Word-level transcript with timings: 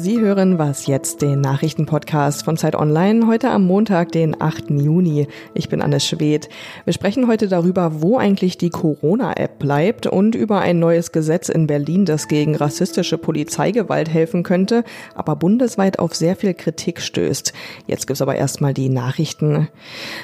Sie 0.00 0.20
hören 0.20 0.58
was 0.58 0.86
jetzt, 0.86 1.22
den 1.22 1.40
Nachrichtenpodcast 1.40 2.44
von 2.44 2.56
Zeit 2.56 2.76
Online, 2.76 3.26
heute 3.26 3.50
am 3.50 3.64
Montag, 3.64 4.12
den 4.12 4.40
8. 4.40 4.70
Juni. 4.70 5.26
Ich 5.54 5.68
bin 5.68 5.82
Anne 5.82 5.98
Schwedt. 5.98 6.48
Wir 6.84 6.92
sprechen 6.92 7.26
heute 7.26 7.48
darüber, 7.48 8.00
wo 8.00 8.16
eigentlich 8.16 8.58
die 8.58 8.70
Corona-App 8.70 9.58
bleibt 9.58 10.06
und 10.06 10.36
über 10.36 10.60
ein 10.60 10.78
neues 10.78 11.10
Gesetz 11.10 11.48
in 11.48 11.66
Berlin, 11.66 12.04
das 12.04 12.28
gegen 12.28 12.54
rassistische 12.54 13.18
Polizeigewalt 13.18 14.08
helfen 14.08 14.44
könnte, 14.44 14.84
aber 15.16 15.34
bundesweit 15.34 15.98
auf 15.98 16.14
sehr 16.14 16.36
viel 16.36 16.54
Kritik 16.54 17.00
stößt. 17.00 17.52
Jetzt 17.88 18.06
gibt's 18.06 18.22
aber 18.22 18.36
erstmal 18.36 18.74
die 18.74 18.90
Nachrichten. 18.90 19.66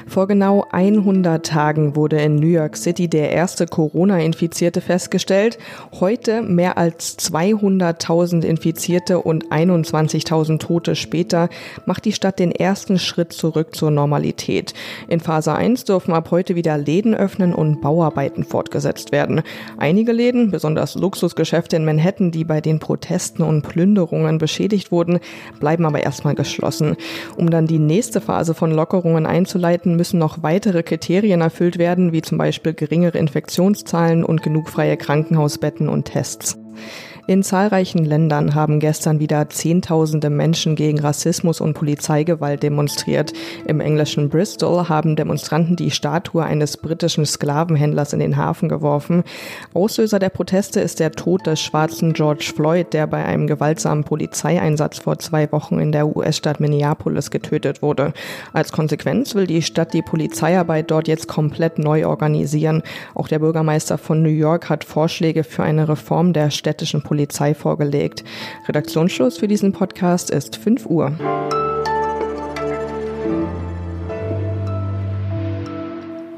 Vor 0.07 0.29
genau 0.29 0.67
100 0.71 1.45
Tagen 1.45 1.97
wurde 1.97 2.21
in 2.21 2.37
New 2.37 2.47
York 2.47 2.77
City 2.77 3.09
der 3.09 3.33
erste 3.33 3.67
Corona-Infizierte 3.67 4.81
festgestellt. 4.81 5.59
Heute 5.99 6.43
mehr 6.43 6.79
als 6.79 7.19
200.000 7.19 8.45
Infizierte 8.45 9.19
und 9.19 9.51
21.000 9.71 10.59
Tote 10.59 10.97
später 10.97 11.49
macht 11.87 12.05
die 12.05 12.13
Stadt 12.13 12.39
den 12.39 12.53
ersten 12.53 12.99
Schritt 12.99 13.33
zurück 13.33 13.75
zur 13.75 13.91
Normalität. 13.91 14.75
In 15.09 15.21
Phase 15.21 15.55
1 15.55 15.85
dürfen 15.85 16.15
ab 16.15 16.31
heute 16.31 16.55
wieder 16.55 16.79
Läden 16.79 17.15
öffnen 17.15 17.55
und 17.55 17.81
Bauarbeiten 17.81 18.45
fortgesetzt 18.45 19.13
werden. 19.13 19.43
Einige 19.79 20.13
Läden, 20.13 20.51
besonders 20.51 20.95
Luxusgeschäfte 20.95 21.77
in 21.77 21.85
Manhattan, 21.85 22.31
die 22.31 22.45
bei 22.45 22.61
den 22.61 22.79
Protesten 22.79 23.43
und 23.43 23.63
Plünderungen 23.63 24.39
beschädigt 24.39 24.93
wurden, 24.93 25.21
bleiben 25.61 25.87
aber 25.87 26.03
erstmal 26.03 26.35
geschlossen. 26.35 26.97
Um 27.37 27.51
dann 27.51 27.67
die 27.67 27.79
nächste 27.79 28.21
Phase 28.21 28.55
von 28.55 28.71
Lockerungen 28.71 29.27
einzuleiten, 29.27 29.97
müssen 29.97 30.19
noch 30.19 30.43
weitere 30.43 30.83
Kriterien 30.83 31.41
erfüllt 31.41 31.79
werden, 31.79 32.13
wie 32.13 32.23
zum 32.23 32.39
Beispiel 32.39 32.75
geringere 32.75 33.19
Infektionszahlen 33.19 34.25
und 34.25 34.43
genug 34.43 34.69
freie 34.69 34.97
Krankenhausbetten 34.97 35.89
und 35.89 36.05
Tests. 36.05 36.59
In 37.27 37.43
zahlreichen 37.43 38.05
Ländern 38.05 38.55
haben 38.55 38.81
gestern 38.81 39.19
wieder 39.19 39.49
Zehntausende 39.49 40.29
Menschen 40.29 40.77
gegen 40.77 41.01
Rassismus 41.01 41.59
und 41.63 41.73
Polizeigewalt 41.73 42.63
demonstriert. 42.63 43.33
Im 43.67 43.81
englischen 43.81 44.29
Bristol 44.29 44.91
haben 44.91 45.17
Demonstranten 45.17 45.75
die 45.75 45.91
Statue 45.91 46.45
eines 46.45 46.77
britischen 46.77 47.25
Sklavenhändlers 47.25 48.13
in 48.13 48.21
den 48.21 48.37
Hafen 48.37 48.69
geworfen. 48.69 49.25
Auslöser 49.73 50.19
der 50.19 50.29
Proteste 50.29 50.81
ist 50.81 51.01
der 51.01 51.13
Tod 51.13 51.47
des 51.47 51.63
schwarzen 51.63 52.13
George 52.13 52.53
Floyd, 52.55 52.93
der 52.93 53.07
bei 53.07 53.25
einem 53.25 53.47
gewaltsamen 53.47 54.05
Polizeieinsatz 54.05 54.99
vor 54.99 55.19
zwei 55.19 55.51
Wochen 55.51 55.79
in 55.79 55.93
der 55.93 56.15
US-Stadt 56.15 56.61
Minneapolis 56.61 57.31
getötet 57.31 57.81
wurde. 57.81 58.13
Als 58.53 58.71
Konsequenz 58.71 59.35
will 59.35 59.47
die 59.47 59.63
Stadt 59.63 59.95
die 59.95 60.03
Polizeiarbeit 60.03 60.91
dort 60.91 61.09
jetzt 61.09 61.27
komplett 61.27 61.79
neu 61.79 62.07
organisieren. 62.07 62.83
Auch 63.15 63.29
der 63.29 63.39
Bürgermeister 63.39 63.97
von 63.97 64.23
New 64.23 64.29
York 64.29 64.69
hat 64.69 64.85
Vorschläge 64.85 65.43
für 65.43 65.63
eine 65.63 65.89
Reform 65.89 66.35
der 66.35 66.51
städtischen 66.51 67.01
Polizei 67.01 67.14
Polizei 67.15 67.55
vorgelegt. 67.55 68.25
Redaktionsschluss 68.67 69.39
für 69.39 69.47
diesen 69.47 69.71
Podcast 69.71 70.31
ist 70.31 70.57
5 70.57 70.87
Uhr. 70.87 71.17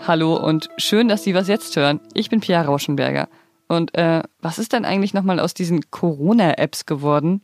Hallo 0.07 0.37
und 0.37 0.69
schön, 0.77 1.09
dass 1.09 1.25
Sie 1.25 1.35
was 1.35 1.49
jetzt 1.49 1.75
hören. 1.77 2.01
Ich 2.13 2.29
bin 2.29 2.41
Pia 2.41 2.61
Rauschenberger. 2.61 3.31
Und 3.69 3.97
äh, 3.97 4.23
was 4.43 4.59
ist 4.59 4.75
denn 4.75 4.85
eigentlich 4.85 5.15
nochmal 5.15 5.41
aus 5.41 5.55
diesen 5.55 5.91
Corona-Apps 5.91 6.85
geworden? 6.85 7.41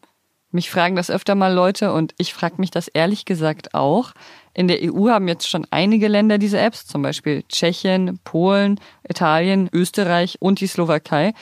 Mich 0.50 0.70
fragen 0.70 0.94
das 0.94 1.10
öfter 1.10 1.34
mal 1.34 1.55
Leute 1.55 1.94
und 1.94 2.12
ich 2.19 2.34
frage 2.34 2.56
mich 2.58 2.70
das 2.70 2.88
ehrlich 2.88 3.25
gesagt 3.25 3.72
auch. 3.72 4.12
In 4.53 4.69
der 4.69 4.80
EU 4.83 5.08
haben 5.08 5.27
jetzt 5.27 5.48
schon 5.48 5.66
einige 5.70 6.08
Länder 6.08 6.36
diese 6.36 6.60
Apps, 6.60 6.86
zum 6.86 7.00
Beispiel 7.00 7.44
Tschechien, 7.48 8.20
Polen, 8.25 8.78
Italien, 9.08 9.70
Österreich 9.72 10.36
und 10.41 10.60
die 10.60 10.66
Slowakei. 10.66 11.33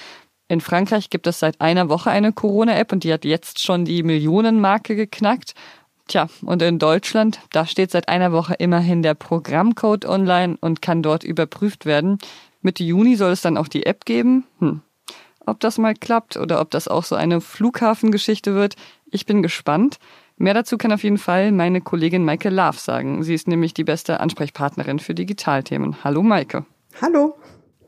In 0.50 0.60
Frankreich 0.60 1.10
gibt 1.10 1.28
es 1.28 1.38
seit 1.38 1.60
einer 1.60 1.88
Woche 1.88 2.10
eine 2.10 2.32
Corona-App 2.32 2.90
und 2.90 3.04
die 3.04 3.12
hat 3.12 3.24
jetzt 3.24 3.60
schon 3.60 3.84
die 3.84 4.02
Millionenmarke 4.02 4.96
geknackt. 4.96 5.54
Tja, 6.08 6.26
und 6.42 6.60
in 6.60 6.80
Deutschland, 6.80 7.38
da 7.52 7.66
steht 7.66 7.92
seit 7.92 8.08
einer 8.08 8.32
Woche 8.32 8.54
immerhin 8.54 9.04
der 9.04 9.14
Programmcode 9.14 10.06
online 10.06 10.58
und 10.60 10.82
kann 10.82 11.04
dort 11.04 11.22
überprüft 11.22 11.86
werden. 11.86 12.18
Mitte 12.62 12.82
Juni 12.82 13.14
soll 13.14 13.30
es 13.30 13.42
dann 13.42 13.56
auch 13.56 13.68
die 13.68 13.86
App 13.86 14.04
geben. 14.06 14.44
Hm. 14.58 14.80
Ob 15.46 15.60
das 15.60 15.78
mal 15.78 15.94
klappt 15.94 16.36
oder 16.36 16.60
ob 16.60 16.72
das 16.72 16.88
auch 16.88 17.04
so 17.04 17.14
eine 17.14 17.40
Flughafengeschichte 17.40 18.52
wird, 18.56 18.74
ich 19.08 19.26
bin 19.26 19.42
gespannt. 19.42 20.00
Mehr 20.36 20.54
dazu 20.54 20.78
kann 20.78 20.90
auf 20.90 21.04
jeden 21.04 21.18
Fall 21.18 21.52
meine 21.52 21.80
Kollegin 21.80 22.24
Maike 22.24 22.50
Love 22.50 22.76
sagen. 22.76 23.22
Sie 23.22 23.34
ist 23.34 23.46
nämlich 23.46 23.72
die 23.72 23.84
beste 23.84 24.18
Ansprechpartnerin 24.18 24.98
für 24.98 25.14
Digitalthemen. 25.14 26.02
Hallo 26.02 26.24
Maike. 26.24 26.66
Hallo. 27.00 27.36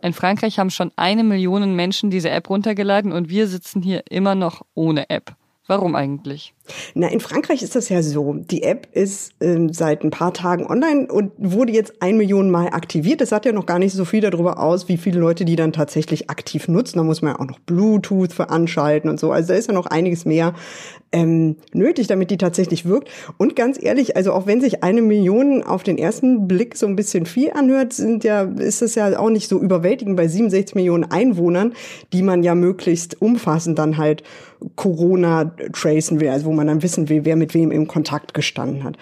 In 0.03 0.13
Frankreich 0.13 0.59
haben 0.59 0.71
schon 0.71 0.91
eine 0.97 1.23
Million 1.23 1.77
Menschen 1.77 2.11
diese 2.11 2.29
App 2.29 2.51
runtergeladen 2.51 3.13
und 3.13 3.29
wir 3.29 3.47
sitzen 3.47 3.83
hier 3.83 4.03
immer 4.11 4.35
noch 4.35 4.63
ohne 4.75 5.09
App. 5.11 5.37
Warum 5.69 5.95
eigentlich? 5.95 6.55
Na, 6.95 7.09
in 7.09 7.21
Frankreich 7.21 7.63
ist 7.63 7.75
das 7.75 7.89
ja 7.89 8.03
so. 8.03 8.35
Die 8.35 8.63
App 8.63 8.87
ist 8.93 9.33
ähm, 9.41 9.73
seit 9.73 10.05
ein 10.05 10.11
paar 10.11 10.33
Tagen 10.33 10.67
online 10.67 11.09
und 11.11 11.33
wurde 11.37 11.73
jetzt 11.73 12.01
ein 12.01 12.17
Million 12.17 12.51
Mal 12.51 12.69
aktiviert. 12.69 13.21
Das 13.21 13.31
sagt 13.31 13.47
ja 13.47 13.53
noch 13.53 13.67
gar 13.67 13.79
nicht 13.79 13.93
so 13.93 14.05
viel 14.05 14.21
darüber 14.21 14.61
aus, 14.61 14.89
wie 14.89 14.97
viele 14.97 15.19
Leute 15.19 15.45
die 15.45 15.57
dann 15.57 15.73
tatsächlich 15.73 16.31
aktiv 16.31 16.69
nutzen. 16.69 16.99
Da 16.99 17.05
muss 17.05 17.21
man 17.21 17.35
ja 17.35 17.41
auch 17.41 17.47
noch 17.47 17.59
Bluetooth 17.61 18.33
veranschalten 18.33 19.11
und 19.11 19.19
so. 19.19 19.33
Also 19.33 19.49
da 19.49 19.55
ist 19.55 19.69
ja 19.69 19.75
noch 19.75 19.87
einiges 19.87 20.25
mehr 20.25 20.55
ähm, 21.13 21.57
nötig, 21.73 22.07
damit 22.07 22.31
die 22.31 22.39
tatsächlich 22.39 22.87
wirkt. 22.87 23.09
Und 23.39 23.57
ganz 23.57 23.83
ehrlich, 23.83 24.17
also 24.17 24.33
auch 24.33 24.47
wenn 24.47 24.61
sich 24.61 24.83
eine 24.83 25.03
Million 25.03 25.63
auf 25.63 25.83
den 25.83 25.99
ersten 25.99 26.49
Blick 26.49 26.77
so 26.77 26.87
ein 26.87 26.97
bisschen 26.97 27.27
viel 27.27 27.53
anhört, 27.53 27.93
sind 27.93 28.25
ja, 28.25 28.43
ist 28.43 28.83
das 28.83 28.95
ja 28.95 29.19
auch 29.19 29.31
nicht 29.31 29.49
so 29.49 29.61
überwältigend 29.61 30.17
bei 30.17 30.29
67 30.29 30.75
Millionen 30.75 31.05
Einwohnern, 31.05 31.75
die 32.13 32.23
man 32.23 32.43
ja 32.43 32.55
möglichst 32.55 33.21
umfassend 33.21 33.79
dann 33.79 33.99
halt 33.99 34.23
Corona 34.77 35.55
tracen 35.73 36.21
will. 36.21 36.29
Also 36.29 36.52
man 36.53 36.67
dann 36.67 36.83
wissen 36.83 37.09
will, 37.09 37.25
wer 37.25 37.37
mit 37.37 37.55
wem 37.55 37.71
im 37.71 37.87
Kontakt 37.89 38.35
gestanden 38.35 38.85
hat. 38.85 38.97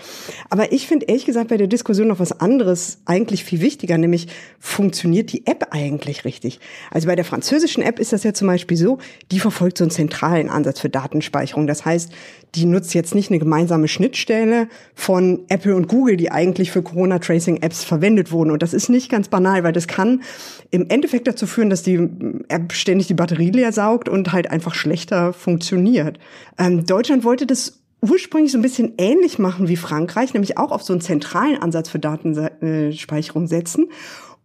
Aber 0.48 0.72
ich 0.72 0.86
finde 0.86 1.06
ehrlich 1.06 1.26
gesagt 1.26 1.48
bei 1.48 1.56
der 1.56 1.66
Diskussion 1.66 2.08
noch 2.08 2.18
was 2.18 2.40
anderes 2.40 2.98
eigentlich 3.04 3.44
viel 3.44 3.60
wichtiger, 3.60 3.98
nämlich 3.98 4.28
funktioniert 4.58 5.32
die 5.32 5.46
App 5.46 5.68
eigentlich 5.70 6.24
richtig? 6.24 6.60
Also 6.90 7.06
bei 7.06 7.16
der 7.16 7.24
französischen 7.24 7.82
App 7.82 7.98
ist 7.98 8.12
das 8.12 8.24
ja 8.24 8.32
zum 8.32 8.48
Beispiel 8.48 8.76
so, 8.76 8.98
die 9.30 9.40
verfolgt 9.40 9.78
so 9.78 9.84
einen 9.84 9.90
zentralen 9.90 10.48
Ansatz 10.48 10.80
für 10.80 10.88
Datenspeicherung. 10.88 11.66
Das 11.66 11.84
heißt, 11.84 12.12
die 12.54 12.66
nutzt 12.66 12.94
jetzt 12.94 13.14
nicht 13.14 13.30
eine 13.30 13.38
gemeinsame 13.38 13.88
Schnittstelle 13.88 14.68
von 14.94 15.40
Apple 15.48 15.74
und 15.76 15.88
Google, 15.88 16.16
die 16.16 16.30
eigentlich 16.30 16.70
für 16.70 16.82
Corona-Tracing-Apps 16.82 17.84
verwendet 17.84 18.32
wurden. 18.32 18.50
Und 18.50 18.62
das 18.62 18.74
ist 18.74 18.88
nicht 18.88 19.10
ganz 19.10 19.28
banal, 19.28 19.62
weil 19.62 19.72
das 19.72 19.86
kann 19.86 20.22
im 20.70 20.88
Endeffekt 20.88 21.28
dazu 21.28 21.46
führen, 21.46 21.70
dass 21.70 21.82
die 21.82 22.08
App 22.48 22.72
ständig 22.72 23.06
die 23.06 23.14
Batterie 23.14 23.50
leer 23.50 23.72
saugt 23.72 24.08
und 24.08 24.32
halt 24.32 24.50
einfach 24.50 24.74
schlechter 24.74 25.32
funktioniert. 25.32 26.18
Ähm, 26.58 26.86
Deutschland 26.86 27.24
wollte 27.24 27.46
das 27.46 27.80
ursprünglich 28.02 28.52
so 28.52 28.58
ein 28.58 28.62
bisschen 28.62 28.94
ähnlich 28.98 29.38
machen 29.38 29.68
wie 29.68 29.76
Frankreich, 29.76 30.32
nämlich 30.32 30.56
auch 30.56 30.72
auf 30.72 30.82
so 30.82 30.92
einen 30.92 31.02
zentralen 31.02 31.60
Ansatz 31.60 31.90
für 31.90 31.98
Datenspeicherung 31.98 33.46
setzen 33.46 33.88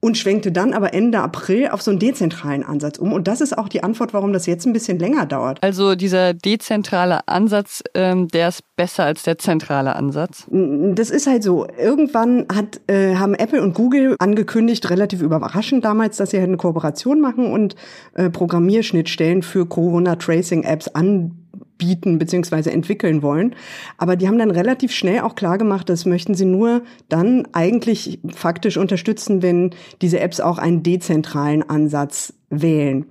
und 0.06 0.20
schwenkte 0.20 0.52
dann 0.52 0.74
aber 0.74 0.94
Ende 0.94 1.20
April 1.20 1.70
auf 1.70 1.82
so 1.82 1.90
einen 1.90 2.00
dezentralen 2.00 2.64
Ansatz 2.64 3.00
um. 3.00 3.12
Und 3.12 3.28
das 3.28 3.42
ist 3.42 3.58
auch 3.58 3.68
die 3.68 3.82
Antwort, 3.82 4.14
warum 4.14 4.34
das 4.34 4.46
jetzt 4.46 4.68
ein 4.68 4.72
bisschen 4.72 5.00
länger 5.00 5.26
dauert. 5.26 5.58
Also 5.64 5.96
dieser 5.96 6.36
dezentrale 6.36 7.28
Ansatz, 7.28 7.82
ähm, 7.96 8.28
der 8.28 8.50
ist 8.50 8.62
besser 8.76 9.04
als 9.04 9.24
der 9.24 9.40
zentrale 9.40 9.96
Ansatz? 9.96 10.46
Das 10.52 11.10
ist 11.10 11.26
halt 11.26 11.42
so. 11.42 11.66
Irgendwann 11.76 12.46
hat, 12.54 12.82
äh, 12.86 13.16
haben 13.16 13.34
Apple 13.34 13.64
und 13.64 13.74
Google 13.74 14.16
angekündigt, 14.20 14.92
relativ 14.92 15.24
überraschend 15.24 15.84
damals, 15.84 16.18
dass 16.18 16.30
sie 16.30 16.38
halt 16.38 16.50
eine 16.50 16.58
Kooperation 16.58 17.20
machen 17.20 17.52
und 17.52 17.76
äh, 18.14 18.30
Programmierschnittstellen 18.30 19.42
für 19.42 19.66
Corona-Tracing-Apps 19.66 20.90
anbieten 20.90 21.45
bieten 21.78 22.20
bzw. 22.20 22.70
entwickeln 22.70 23.22
wollen. 23.22 23.56
Aber 23.98 24.16
die 24.16 24.28
haben 24.28 24.38
dann 24.38 24.52
relativ 24.52 24.92
schnell 24.92 25.22
auch 25.22 25.36
klar 25.36 25.58
gemacht, 25.58 25.90
das 25.90 26.06
möchten 26.06 26.36
sie 26.36 26.46
nur 26.46 26.84
dann 27.10 27.48
eigentlich 27.54 28.20
faktisch 28.34 28.78
unterstützen, 28.78 29.42
wenn 29.42 29.72
diese 30.02 30.20
Apps 30.20 30.40
auch 30.40 30.58
einen 30.58 30.84
dezentralen 30.84 31.68
Ansatz 31.70 32.34
wählen. 32.50 33.06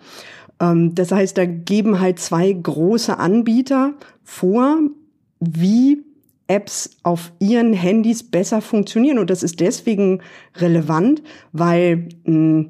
Ähm, 0.60 0.94
das 0.94 1.12
heißt, 1.12 1.36
da 1.36 1.44
geben 1.44 2.00
halt 2.00 2.18
zwei 2.18 2.52
große 2.52 3.18
Anbieter 3.18 3.94
vor, 4.22 4.78
wie 5.40 6.02
Apps 6.46 6.98
auf 7.02 7.32
ihren 7.38 7.72
Handys 7.72 8.22
besser 8.22 8.60
funktionieren. 8.60 9.18
Und 9.18 9.30
das 9.30 9.42
ist 9.42 9.60
deswegen 9.60 10.20
relevant, 10.56 11.22
weil 11.52 12.08
mh, 12.24 12.66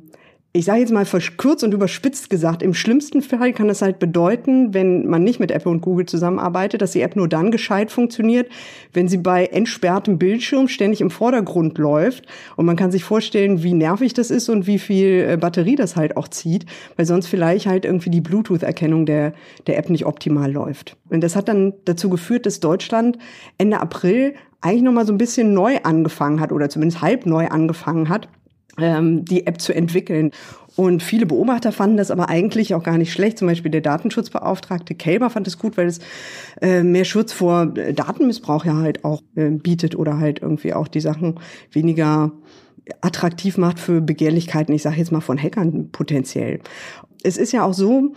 ich 0.57 0.67
sage 0.67 0.79
jetzt 0.79 0.93
mal 0.93 1.05
verkürzt 1.05 1.65
und 1.65 1.75
überspitzt 1.75 2.31
gesagt, 2.31 2.63
im 2.63 2.75
schlimmsten 2.75 3.23
Fall 3.23 3.53
kann 3.53 3.69
es 3.69 3.83
halt 3.83 3.99
bedeuten, 3.99 4.73
wenn 4.73 5.05
man 5.05 5.25
nicht 5.25 5.41
mit 5.41 5.51
Apple 5.51 5.73
und 5.73 5.81
Google 5.81 6.07
zusammenarbeitet, 6.07 6.81
dass 6.81 6.93
die 6.93 7.01
App 7.01 7.17
nur 7.17 7.29
dann 7.29 7.51
gescheit 7.51 7.91
funktioniert, 7.91 8.49
wenn 8.93 9.09
sie 9.09 9.17
bei 9.17 9.47
entsperrtem 9.47 10.17
Bildschirm 10.17 10.69
ständig 10.69 11.01
im 11.01 11.11
Vordergrund 11.11 11.77
läuft. 11.79 12.27
Und 12.55 12.67
man 12.67 12.77
kann 12.77 12.93
sich 12.93 13.03
vorstellen, 13.03 13.65
wie 13.65 13.75
nervig 13.75 14.15
das 14.15 14.31
ist 14.31 14.49
und 14.49 14.69
wie 14.69 14.79
viel 14.79 15.27
äh, 15.29 15.37
Batterie 15.37 15.75
das 15.75 15.97
halt 15.97 16.17
auch 16.17 16.29
zieht, 16.29 16.67
weil 16.95 17.05
sonst 17.05 17.27
vielleicht 17.27 17.67
halt 17.67 17.85
irgendwie 17.85 18.11
die 18.11 18.21
Bluetooth-Erkennung 18.21 19.07
der, 19.07 19.33
der 19.67 19.77
App 19.77 19.91
nicht 19.91 20.07
optimal 20.07 20.53
läuft. 20.53 20.97
Und 21.11 21.25
das 21.25 21.35
hat 21.35 21.49
dann 21.49 21.75
dazu 21.85 22.09
geführt, 22.09 22.47
dass 22.47 22.61
Deutschland 22.61 23.19
Ende 23.59 23.81
April 23.81 24.35
eigentlich 24.61 24.83
nochmal 24.83 25.05
so 25.05 25.13
ein 25.13 25.19
bisschen 25.19 25.53
neu 25.53 25.79
angefangen 25.83 26.39
hat 26.39 26.53
oder 26.53 26.69
zumindest 26.69 27.03
halb 27.03 27.27
neu 27.27 27.49
angefangen 27.49 28.09
hat 28.09 28.29
ähm, 28.79 29.25
die 29.25 29.47
App 29.47 29.61
zu 29.61 29.75
entwickeln. 29.75 30.31
Und 30.77 31.03
viele 31.03 31.27
Beobachter 31.27 31.71
fanden 31.71 31.97
das 31.97 32.11
aber 32.11 32.29
eigentlich 32.29 32.75
auch 32.75 32.83
gar 32.83 32.99
nicht 32.99 33.13
schlecht. 33.13 33.39
Zum 33.39 33.47
Beispiel 33.47 33.71
der 33.71 33.81
Datenschutzbeauftragte 33.81 34.95
Kelber 34.95 35.31
fand 35.31 35.47
es 35.47 35.59
gut, 35.59 35.77
weil 35.77 35.87
es 35.87 36.01
äh, 36.61 36.83
mehr 36.83 37.05
Schutz 37.05 37.33
vor 37.33 37.67
Datenmissbrauch 37.67 38.65
ja 38.65 38.77
halt 38.77 39.05
auch 39.05 39.23
äh, 39.37 39.51
bietet 39.51 39.97
oder 39.97 40.19
halt 40.19 40.43
irgendwie 40.43 40.75
auch 40.75 40.89
die 40.89 41.01
Sachen 41.01 41.39
weniger 41.71 42.33
attraktiv 43.01 43.57
macht 43.57 43.79
für 43.79 44.01
Begehrlichkeiten, 44.01 44.75
ich 44.75 44.83
sage 44.83 44.97
jetzt 44.97 45.13
mal 45.13 45.21
von 45.21 45.39
Hackern 45.39 45.91
potenziell. 45.91 46.61
Es 47.23 47.39
ist 47.39 47.53
ja 47.53 47.65
auch 47.65 47.73
so, 47.73 48.13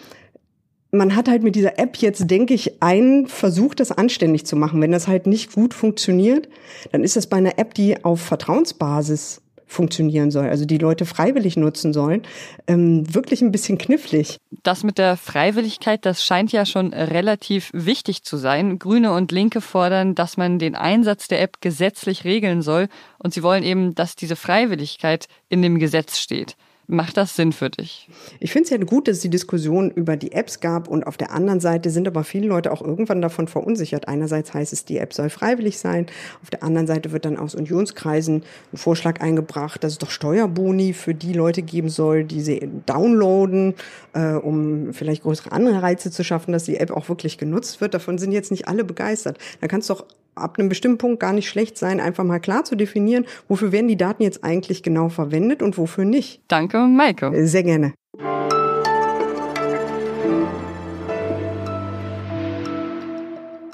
man 0.91 1.15
hat 1.15 1.29
halt 1.29 1.43
mit 1.43 1.55
dieser 1.55 1.79
App 1.79 1.97
jetzt, 1.97 2.29
denke 2.29 2.53
ich, 2.53 2.81
einen 2.81 3.27
Versuch, 3.27 3.75
das 3.75 3.91
anständig 3.91 4.45
zu 4.45 4.55
machen. 4.55 4.81
Wenn 4.81 4.91
das 4.91 5.07
halt 5.07 5.27
nicht 5.27 5.53
gut 5.53 5.73
funktioniert, 5.73 6.49
dann 6.91 7.03
ist 7.03 7.15
das 7.15 7.27
bei 7.27 7.37
einer 7.37 7.59
App, 7.59 7.73
die 7.73 8.03
auf 8.03 8.21
Vertrauensbasis 8.21 9.41
funktionieren 9.67 10.31
soll, 10.31 10.47
also 10.47 10.65
die 10.65 10.77
Leute 10.77 11.05
freiwillig 11.05 11.57
nutzen 11.57 11.93
sollen, 11.93 12.23
ähm, 12.67 13.13
wirklich 13.13 13.41
ein 13.41 13.51
bisschen 13.51 13.77
knifflig. 13.77 14.37
Das 14.63 14.83
mit 14.83 14.97
der 14.97 15.17
Freiwilligkeit, 15.17 16.05
das 16.05 16.23
scheint 16.23 16.51
ja 16.51 16.65
schon 16.65 16.93
relativ 16.93 17.69
wichtig 17.73 18.23
zu 18.23 18.37
sein. 18.37 18.79
Grüne 18.79 19.11
und 19.11 19.31
Linke 19.31 19.61
fordern, 19.61 20.15
dass 20.15 20.37
man 20.37 20.57
den 20.57 20.75
Einsatz 20.75 21.27
der 21.27 21.41
App 21.41 21.61
gesetzlich 21.61 22.23
regeln 22.23 22.61
soll 22.61 22.87
und 23.19 23.33
sie 23.33 23.43
wollen 23.43 23.63
eben, 23.63 23.93
dass 23.93 24.15
diese 24.15 24.35
Freiwilligkeit 24.35 25.27
in 25.49 25.61
dem 25.61 25.79
Gesetz 25.79 26.17
steht. 26.17 26.55
Macht 26.89 27.17
das 27.17 27.35
Sinn 27.35 27.51
für 27.51 27.69
dich? 27.69 28.07
Ich 28.39 28.53
finde 28.53 28.63
es 28.63 28.69
ja 28.69 28.77
gut, 28.77 29.09
dass 29.09 29.17
es 29.17 29.21
die 29.21 29.29
Diskussion 29.29 29.91
über 29.91 30.15
die 30.15 30.31
Apps 30.31 30.61
gab 30.61 30.87
und 30.87 31.05
auf 31.05 31.17
der 31.17 31.33
anderen 31.33 31.59
Seite 31.59 31.89
sind 31.89 32.07
aber 32.07 32.23
viele 32.23 32.47
Leute 32.47 32.71
auch 32.71 32.81
irgendwann 32.81 33.21
davon 33.21 33.49
verunsichert. 33.49 34.07
Einerseits 34.07 34.53
heißt 34.53 34.71
es, 34.71 34.85
die 34.85 34.97
App 34.97 35.13
soll 35.13 35.29
freiwillig 35.29 35.79
sein, 35.79 36.05
auf 36.41 36.49
der 36.49 36.63
anderen 36.63 36.87
Seite 36.87 37.11
wird 37.11 37.25
dann 37.25 37.35
aus 37.35 37.55
Unionskreisen 37.55 38.43
ein 38.71 38.77
Vorschlag 38.77 39.19
eingebracht, 39.19 39.83
dass 39.83 39.93
es 39.93 39.97
doch 39.97 40.09
Steuerboni 40.09 40.93
für 40.93 41.13
die 41.13 41.33
Leute 41.33 41.61
geben 41.61 41.89
soll, 41.89 42.23
die 42.23 42.39
sie 42.39 42.69
downloaden, 42.85 43.73
äh, 44.13 44.35
um 44.35 44.93
vielleicht 44.93 45.23
größere 45.23 45.51
Anreize 45.51 46.09
zu 46.09 46.23
schaffen, 46.23 46.53
dass 46.53 46.63
die 46.63 46.77
App 46.77 46.91
auch 46.91 47.09
wirklich 47.09 47.37
genutzt 47.37 47.81
wird. 47.81 47.95
Davon 47.95 48.17
sind 48.17 48.31
jetzt 48.31 48.49
nicht 48.49 48.69
alle 48.69 48.85
begeistert. 48.85 49.39
Da 49.59 49.67
kannst 49.67 49.89
du 49.89 49.95
doch 49.95 50.05
ab 50.37 50.57
einem 50.57 50.69
bestimmten 50.69 50.97
Punkt 50.97 51.19
gar 51.19 51.33
nicht 51.33 51.49
schlecht 51.49 51.77
sein, 51.77 51.99
einfach 51.99 52.23
mal 52.23 52.39
klar 52.39 52.63
zu 52.63 52.75
definieren, 52.75 53.25
wofür 53.47 53.71
werden 53.71 53.87
die 53.87 53.97
Daten 53.97 54.23
jetzt 54.23 54.43
eigentlich 54.43 54.83
genau 54.83 55.09
verwendet 55.09 55.61
und 55.61 55.77
wofür 55.77 56.05
nicht. 56.05 56.41
Danke, 56.47 56.79
Maike. 56.79 57.27
Äh, 57.27 57.45
sehr 57.47 57.63
gerne. 57.63 57.93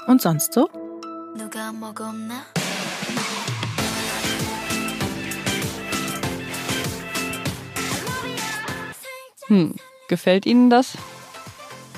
Und 0.06 0.20
sonst 0.20 0.52
so? 0.52 0.68
Hm, 9.46 9.74
gefällt 10.08 10.46
Ihnen 10.46 10.70
das? 10.70 10.96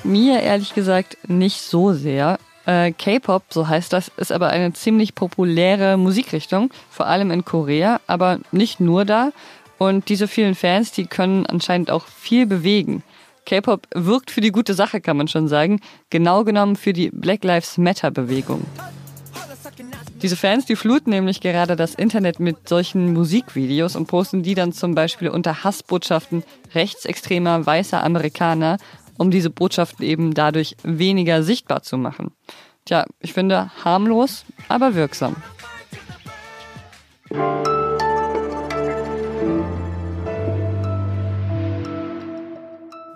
Mir 0.03 0.41
ehrlich 0.41 0.73
gesagt 0.73 1.17
nicht 1.27 1.61
so 1.61 1.93
sehr. 1.93 2.37
Äh, 2.67 2.91
K-Pop, 2.91 3.43
so 3.49 3.69
heißt 3.69 3.93
das, 3.93 4.11
ist 4.17 4.33
aber 4.33 4.49
eine 4.49 4.73
ziemlich 4.73 5.15
populäre 5.15 5.95
Musikrichtung, 5.95 6.69
vor 6.89 7.07
allem 7.07 7.31
in 7.31 7.45
Korea, 7.45 8.01
aber 8.07 8.39
nicht 8.51 8.81
nur 8.81 9.05
da. 9.05 9.31
Und 9.77 10.09
diese 10.09 10.27
vielen 10.27 10.53
Fans, 10.53 10.91
die 10.91 11.05
können 11.05 11.45
anscheinend 11.45 11.89
auch 11.89 12.05
viel 12.05 12.45
bewegen. 12.45 13.03
K-Pop 13.45 13.87
wirkt 13.95 14.31
für 14.31 14.41
die 14.41 14.51
gute 14.51 14.73
Sache, 14.73 14.99
kann 14.99 15.15
man 15.15 15.29
schon 15.29 15.47
sagen. 15.47 15.79
Genau 16.09 16.43
genommen 16.43 16.75
für 16.75 16.91
die 16.91 17.09
Black 17.09 17.45
Lives 17.45 17.77
Matter 17.77 18.11
Bewegung. 18.11 18.65
Diese 20.21 20.35
Fans, 20.35 20.65
die 20.65 20.75
fluten 20.75 21.11
nämlich 21.11 21.39
gerade 21.39 21.77
das 21.77 21.95
Internet 21.95 22.41
mit 22.41 22.67
solchen 22.67 23.13
Musikvideos 23.13 23.95
und 23.95 24.07
posten 24.07 24.43
die 24.43 24.55
dann 24.55 24.73
zum 24.73 24.93
Beispiel 24.93 25.29
unter 25.29 25.63
Hassbotschaften 25.63 26.43
rechtsextremer 26.75 27.65
weißer 27.65 28.03
Amerikaner 28.03 28.77
um 29.17 29.31
diese 29.31 29.49
Botschaften 29.49 30.05
eben 30.05 30.33
dadurch 30.33 30.75
weniger 30.83 31.43
sichtbar 31.43 31.83
zu 31.83 31.97
machen. 31.97 32.31
Tja, 32.85 33.05
ich 33.19 33.33
finde 33.33 33.71
harmlos, 33.83 34.45
aber 34.69 34.95
wirksam. 34.95 35.35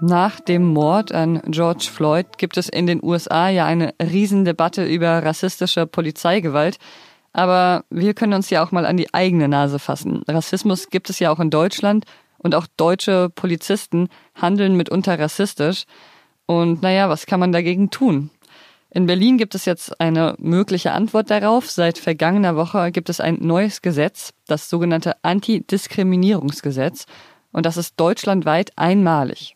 Nach 0.04 0.40
dem 0.40 0.66
Mord 0.66 1.12
an 1.12 1.44
George 1.46 1.88
Floyd 1.94 2.40
gibt 2.40 2.58
es 2.58 2.68
in 2.68 2.88
den 2.88 3.04
USA 3.04 3.50
ja 3.50 3.66
eine 3.66 3.94
Riesendebatte 4.02 4.84
über 4.84 5.24
rassistische 5.24 5.86
Polizeigewalt. 5.86 6.80
Aber 7.34 7.86
wir 7.90 8.14
können 8.14 8.34
uns 8.34 8.50
ja 8.50 8.64
auch 8.64 8.72
mal 8.72 8.86
an 8.86 8.98
die 8.98 9.14
eigene 9.14 9.48
Nase 9.48 9.80
fassen. 9.80 10.24
Rassismus 10.28 10.90
gibt 10.90 11.10
es 11.10 11.20
ja 11.20 11.32
auch 11.32 11.40
in 11.40 11.52
Deutschland 11.52 12.06
und 12.42 12.56
auch 12.56 12.68
deutsche 12.78 13.30
Polizisten 13.30 14.10
handeln 14.36 14.76
mitunter 14.76 15.20
rassistisch. 15.20 15.86
Und 16.46 16.82
naja, 16.82 17.10
was 17.10 17.26
kann 17.26 17.40
man 17.40 17.52
dagegen 17.52 17.90
tun? 17.90 18.30
In 18.94 19.06
Berlin 19.06 19.38
gibt 19.38 19.56
es 19.56 19.64
jetzt 19.64 20.02
eine 20.02 20.36
mögliche 20.38 20.92
Antwort 20.92 21.32
darauf. 21.32 21.72
Seit 21.72 21.98
vergangener 21.98 22.58
Woche 22.58 22.92
gibt 22.92 23.10
es 23.10 23.22
ein 23.22 23.38
neues 23.40 23.82
Gesetz, 23.82 24.34
das 24.48 24.70
sogenannte 24.70 25.14
Antidiskriminierungsgesetz. 25.24 27.06
Und 27.54 27.66
das 27.66 27.78
ist 27.78 27.94
deutschlandweit 27.98 28.72
einmalig. 28.76 29.56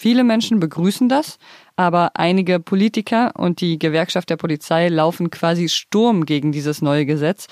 Viele 0.00 0.22
Menschen 0.22 0.60
begrüßen 0.60 1.08
das, 1.08 1.38
aber 1.74 2.12
einige 2.14 2.60
Politiker 2.60 3.32
und 3.36 3.60
die 3.60 3.80
Gewerkschaft 3.80 4.30
der 4.30 4.36
Polizei 4.36 4.88
laufen 4.88 5.30
quasi 5.30 5.68
Sturm 5.68 6.24
gegen 6.24 6.52
dieses 6.52 6.82
neue 6.82 7.04
Gesetz, 7.04 7.48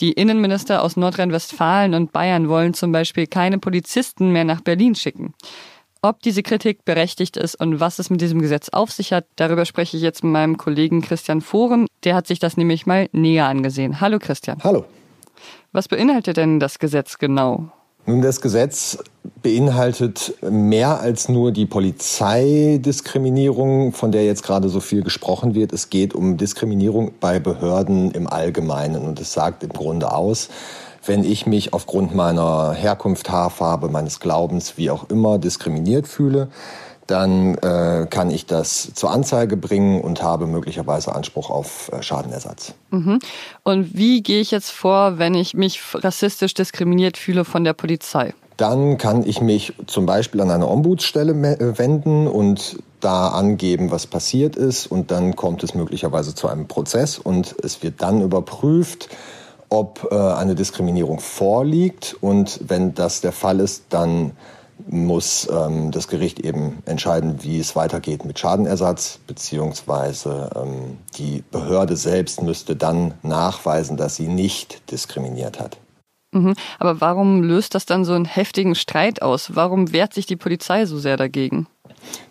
die 0.00 0.12
Innenminister 0.12 0.82
aus 0.82 0.96
Nordrhein-Westfalen 0.96 1.94
und 1.94 2.12
Bayern 2.12 2.48
wollen 2.48 2.74
zum 2.74 2.92
Beispiel 2.92 3.26
keine 3.26 3.58
Polizisten 3.58 4.32
mehr 4.32 4.44
nach 4.44 4.60
Berlin 4.62 4.94
schicken. 4.94 5.34
Ob 6.02 6.22
diese 6.22 6.42
Kritik 6.42 6.86
berechtigt 6.86 7.36
ist 7.36 7.56
und 7.56 7.78
was 7.78 7.98
es 7.98 8.08
mit 8.08 8.22
diesem 8.22 8.40
Gesetz 8.40 8.70
auf 8.70 8.90
sich 8.90 9.12
hat, 9.12 9.26
darüber 9.36 9.66
spreche 9.66 9.98
ich 9.98 10.02
jetzt 10.02 10.24
mit 10.24 10.32
meinem 10.32 10.56
Kollegen 10.56 11.02
Christian 11.02 11.42
Foren. 11.42 11.86
Der 12.04 12.14
hat 12.14 12.26
sich 12.26 12.38
das 12.38 12.56
nämlich 12.56 12.86
mal 12.86 13.10
näher 13.12 13.46
angesehen. 13.46 14.00
Hallo 14.00 14.18
Christian. 14.18 14.58
Hallo. 14.64 14.86
Was 15.72 15.88
beinhaltet 15.88 16.38
denn 16.38 16.58
das 16.58 16.78
Gesetz 16.78 17.18
genau? 17.18 17.70
Nun, 18.10 18.22
das 18.22 18.40
Gesetz 18.40 18.98
beinhaltet 19.40 20.34
mehr 20.42 20.98
als 20.98 21.28
nur 21.28 21.52
die 21.52 21.64
Polizeidiskriminierung, 21.64 23.92
von 23.92 24.10
der 24.10 24.24
jetzt 24.24 24.42
gerade 24.42 24.68
so 24.68 24.80
viel 24.80 25.04
gesprochen 25.04 25.54
wird. 25.54 25.72
Es 25.72 25.90
geht 25.90 26.12
um 26.12 26.36
Diskriminierung 26.36 27.12
bei 27.20 27.38
Behörden 27.38 28.10
im 28.10 28.26
Allgemeinen. 28.26 29.04
Und 29.04 29.20
es 29.20 29.32
sagt 29.32 29.62
im 29.62 29.68
Grunde 29.68 30.12
aus, 30.12 30.48
wenn 31.06 31.22
ich 31.22 31.46
mich 31.46 31.72
aufgrund 31.72 32.12
meiner 32.12 32.72
Herkunft, 32.72 33.30
Haarfarbe, 33.30 33.90
meines 33.90 34.18
Glaubens, 34.18 34.76
wie 34.76 34.90
auch 34.90 35.08
immer, 35.08 35.38
diskriminiert 35.38 36.08
fühle, 36.08 36.48
dann 37.10 37.54
äh, 37.56 38.06
kann 38.08 38.30
ich 38.30 38.46
das 38.46 38.94
zur 38.94 39.10
Anzeige 39.10 39.56
bringen 39.56 40.00
und 40.00 40.22
habe 40.22 40.46
möglicherweise 40.46 41.14
Anspruch 41.14 41.50
auf 41.50 41.90
äh, 41.92 42.02
Schadenersatz. 42.02 42.74
Mhm. 42.90 43.18
Und 43.64 43.96
wie 43.96 44.22
gehe 44.22 44.40
ich 44.40 44.50
jetzt 44.50 44.70
vor, 44.70 45.18
wenn 45.18 45.34
ich 45.34 45.54
mich 45.54 45.80
rassistisch 45.94 46.54
diskriminiert 46.54 47.16
fühle 47.16 47.44
von 47.44 47.64
der 47.64 47.72
Polizei? 47.72 48.32
Dann 48.56 48.98
kann 48.98 49.26
ich 49.26 49.40
mich 49.40 49.72
zum 49.86 50.06
Beispiel 50.06 50.40
an 50.40 50.50
eine 50.50 50.68
Ombudsstelle 50.68 51.32
äh, 51.32 51.78
wenden 51.78 52.28
und 52.28 52.78
da 53.00 53.28
angeben, 53.28 53.90
was 53.90 54.06
passiert 54.06 54.54
ist. 54.54 54.86
Und 54.86 55.10
dann 55.10 55.34
kommt 55.34 55.64
es 55.64 55.74
möglicherweise 55.74 56.34
zu 56.34 56.46
einem 56.46 56.68
Prozess 56.68 57.18
und 57.18 57.56
es 57.62 57.82
wird 57.82 58.02
dann 58.02 58.20
überprüft, 58.20 59.08
ob 59.68 60.08
äh, 60.10 60.14
eine 60.14 60.54
Diskriminierung 60.54 61.18
vorliegt. 61.20 62.16
Und 62.20 62.60
wenn 62.68 62.94
das 62.94 63.20
der 63.20 63.32
Fall 63.32 63.60
ist, 63.60 63.84
dann 63.88 64.32
muss 64.88 65.48
ähm, 65.50 65.90
das 65.90 66.08
Gericht 66.08 66.40
eben 66.40 66.78
entscheiden, 66.86 67.42
wie 67.42 67.58
es 67.58 67.76
weitergeht 67.76 68.24
mit 68.24 68.38
Schadenersatz, 68.38 69.18
beziehungsweise 69.26 70.50
ähm, 70.56 70.98
die 71.16 71.42
Behörde 71.50 71.96
selbst 71.96 72.42
müsste 72.42 72.76
dann 72.76 73.14
nachweisen, 73.22 73.96
dass 73.96 74.16
sie 74.16 74.28
nicht 74.28 74.90
diskriminiert 74.90 75.60
hat. 75.60 75.76
Mhm. 76.32 76.54
Aber 76.78 77.00
warum 77.00 77.42
löst 77.42 77.74
das 77.74 77.86
dann 77.86 78.04
so 78.04 78.12
einen 78.12 78.24
heftigen 78.24 78.74
Streit 78.74 79.22
aus? 79.22 79.54
Warum 79.54 79.92
wehrt 79.92 80.14
sich 80.14 80.26
die 80.26 80.36
Polizei 80.36 80.86
so 80.86 80.98
sehr 80.98 81.16
dagegen? 81.16 81.66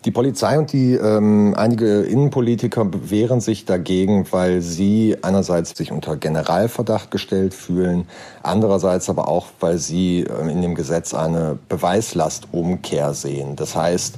Die 0.04 0.10
Polizei 0.10 0.58
und 0.58 0.72
die 0.72 0.94
ähm, 0.94 1.54
einige 1.56 2.00
Innenpolitiker 2.02 2.88
wehren 3.10 3.40
sich 3.40 3.66
dagegen, 3.66 4.26
weil 4.30 4.62
sie 4.62 5.16
einerseits 5.22 5.76
sich 5.76 5.92
unter 5.92 6.16
Generalverdacht 6.16 7.10
gestellt 7.10 7.54
fühlen, 7.54 8.06
andererseits 8.42 9.10
aber 9.10 9.28
auch, 9.28 9.46
weil 9.60 9.78
sie 9.78 10.20
äh, 10.20 10.50
in 10.50 10.62
dem 10.62 10.74
Gesetz 10.74 11.12
eine 11.12 11.58
Beweislastumkehr 11.68 13.12
sehen. 13.14 13.56
Das 13.56 13.76
heißt, 13.76 14.16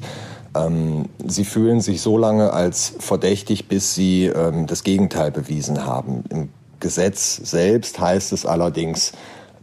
ähm, 0.55 1.07
sie 1.27 1.45
fühlen 1.45 1.81
sich 1.81 2.01
so 2.03 2.19
lange 2.19 2.53
als 2.53 2.95
verdächtig, 2.99 3.69
bis 3.69 3.95
sie 3.95 4.27
ähm, 4.27 4.67
das 4.67 4.85
Gegenteil 4.85 5.31
bewiesen 5.31 5.85
haben. 5.85 6.25
Im 6.31 6.49
Gesetz 6.81 7.37
selbst 7.37 8.01
heißt 8.01 8.33
es 8.33 8.45
allerdings, 8.45 9.13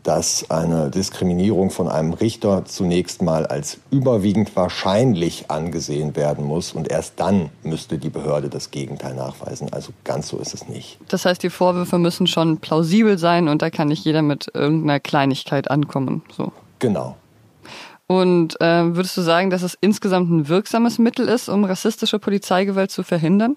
dass 0.03 0.49
eine 0.49 0.89
Diskriminierung 0.89 1.71
von 1.71 1.87
einem 1.87 2.13
Richter 2.13 2.65
zunächst 2.65 3.21
mal 3.21 3.45
als 3.45 3.79
überwiegend 3.91 4.55
wahrscheinlich 4.55 5.49
angesehen 5.49 6.15
werden 6.15 6.45
muss 6.45 6.73
und 6.73 6.89
erst 6.89 7.19
dann 7.19 7.49
müsste 7.63 7.97
die 7.97 8.09
Behörde 8.09 8.49
das 8.49 8.71
Gegenteil 8.71 9.15
nachweisen. 9.15 9.71
Also 9.73 9.91
ganz 10.03 10.29
so 10.29 10.37
ist 10.37 10.53
es 10.53 10.67
nicht. 10.67 10.97
Das 11.07 11.25
heißt, 11.25 11.43
die 11.43 11.49
Vorwürfe 11.49 11.97
müssen 11.97 12.27
schon 12.27 12.57
plausibel 12.57 13.17
sein 13.17 13.47
und 13.47 13.61
da 13.61 13.69
kann 13.69 13.89
nicht 13.89 14.05
jeder 14.05 14.21
mit 14.21 14.47
irgendeiner 14.53 14.99
Kleinigkeit 14.99 15.69
ankommen. 15.69 16.23
So. 16.35 16.51
Genau. 16.79 17.15
Und 18.07 18.59
äh, 18.59 18.95
würdest 18.95 19.15
du 19.17 19.21
sagen, 19.21 19.51
dass 19.51 19.61
es 19.61 19.77
insgesamt 19.79 20.31
ein 20.31 20.47
wirksames 20.47 20.97
Mittel 20.97 21.27
ist, 21.27 21.47
um 21.47 21.63
rassistische 21.63 22.17
Polizeigewalt 22.17 22.89
zu 22.89 23.03
verhindern? 23.03 23.55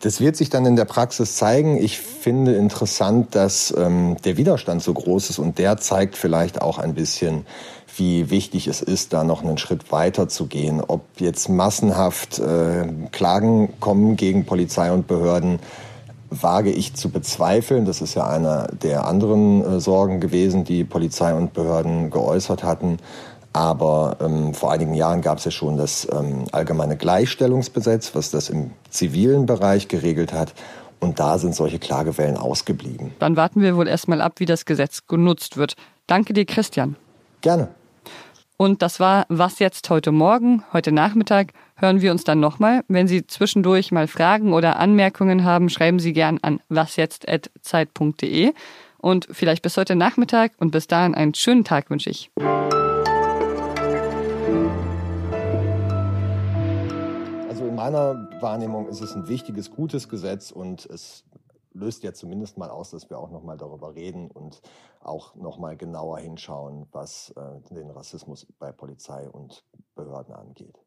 Das 0.00 0.20
wird 0.20 0.36
sich 0.36 0.50
dann 0.50 0.66
in 0.66 0.76
der 0.76 0.84
Praxis 0.84 1.36
zeigen. 1.36 1.78
Ich 1.78 1.98
finde 1.98 2.54
interessant, 2.56 3.34
dass 3.34 3.74
ähm, 3.76 4.16
der 4.24 4.36
Widerstand 4.36 4.82
so 4.82 4.92
groß 4.92 5.30
ist 5.30 5.38
und 5.38 5.58
der 5.58 5.78
zeigt 5.78 6.16
vielleicht 6.16 6.60
auch 6.60 6.78
ein 6.78 6.94
bisschen, 6.94 7.46
wie 7.96 8.28
wichtig 8.28 8.66
es 8.66 8.82
ist, 8.82 9.12
da 9.12 9.24
noch 9.24 9.42
einen 9.42 9.56
Schritt 9.56 9.92
weiter 9.92 10.28
zu 10.28 10.46
gehen. 10.46 10.82
Ob 10.86 11.02
jetzt 11.18 11.48
massenhaft 11.48 12.38
äh, 12.38 12.86
Klagen 13.12 13.80
kommen 13.80 14.16
gegen 14.16 14.44
Polizei 14.44 14.92
und 14.92 15.06
Behörden, 15.06 15.58
wage 16.30 16.70
ich 16.70 16.94
zu 16.94 17.10
bezweifeln. 17.10 17.84
Das 17.84 18.00
ist 18.00 18.14
ja 18.14 18.26
einer 18.26 18.68
der 18.82 19.06
anderen 19.06 19.64
äh, 19.64 19.80
Sorgen 19.80 20.20
gewesen, 20.20 20.64
die 20.64 20.84
Polizei 20.84 21.34
und 21.34 21.52
Behörden 21.52 22.10
geäußert 22.10 22.64
hatten. 22.64 22.98
Aber 23.54 24.16
ähm, 24.20 24.52
vor 24.52 24.72
einigen 24.72 24.94
Jahren 24.94 25.22
gab 25.22 25.38
es 25.38 25.44
ja 25.44 25.52
schon 25.52 25.76
das 25.76 26.06
ähm, 26.12 26.44
allgemeine 26.50 26.96
Gleichstellungsgesetz, 26.96 28.14
was 28.14 28.30
das 28.32 28.50
im 28.50 28.72
zivilen 28.90 29.46
Bereich 29.46 29.86
geregelt 29.86 30.32
hat. 30.32 30.52
Und 30.98 31.20
da 31.20 31.38
sind 31.38 31.54
solche 31.54 31.78
Klagewellen 31.78 32.36
ausgeblieben. 32.36 33.12
Dann 33.20 33.36
warten 33.36 33.62
wir 33.62 33.76
wohl 33.76 33.86
erstmal 33.86 34.20
ab, 34.20 34.34
wie 34.38 34.46
das 34.46 34.64
Gesetz 34.64 35.06
genutzt 35.06 35.56
wird. 35.56 35.74
Danke 36.08 36.32
dir, 36.32 36.44
Christian. 36.46 36.96
Gerne. 37.42 37.68
Und 38.56 38.82
das 38.82 38.98
war 38.98 39.24
Was 39.28 39.60
jetzt 39.60 39.88
heute 39.88 40.10
Morgen. 40.10 40.64
Heute 40.72 40.90
Nachmittag 40.90 41.52
hören 41.76 42.00
wir 42.00 42.10
uns 42.10 42.24
dann 42.24 42.40
nochmal. 42.40 42.82
Wenn 42.88 43.06
Sie 43.06 43.24
zwischendurch 43.26 43.92
mal 43.92 44.08
Fragen 44.08 44.52
oder 44.52 44.80
Anmerkungen 44.80 45.44
haben, 45.44 45.68
schreiben 45.68 46.00
Sie 46.00 46.12
gern 46.12 46.38
an 46.42 46.60
wasjetzt.zeit.de. 46.70 48.52
Und 48.98 49.28
vielleicht 49.30 49.62
bis 49.62 49.76
heute 49.76 49.94
Nachmittag 49.94 50.52
und 50.58 50.72
bis 50.72 50.88
dahin 50.88 51.14
einen 51.14 51.34
schönen 51.34 51.62
Tag 51.62 51.90
wünsche 51.90 52.10
ich. 52.10 52.30
Meiner 57.84 58.30
Wahrnehmung 58.40 58.88
ist 58.88 59.02
es 59.02 59.14
ein 59.14 59.28
wichtiges, 59.28 59.70
gutes 59.70 60.08
Gesetz 60.08 60.50
und 60.50 60.86
es 60.86 61.22
löst 61.74 62.02
ja 62.02 62.14
zumindest 62.14 62.56
mal 62.56 62.70
aus, 62.70 62.90
dass 62.90 63.10
wir 63.10 63.18
auch 63.18 63.30
noch 63.30 63.42
mal 63.42 63.58
darüber 63.58 63.94
reden 63.94 64.30
und 64.30 64.62
auch 65.00 65.34
noch 65.34 65.58
mal 65.58 65.76
genauer 65.76 66.18
hinschauen, 66.18 66.86
was 66.92 67.34
äh, 67.36 67.60
den 67.74 67.90
Rassismus 67.90 68.46
bei 68.58 68.72
Polizei 68.72 69.28
und 69.28 69.66
Behörden 69.94 70.34
angeht. 70.34 70.78